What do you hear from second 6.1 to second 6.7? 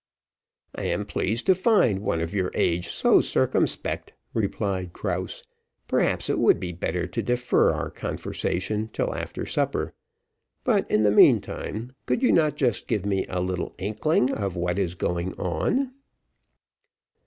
it would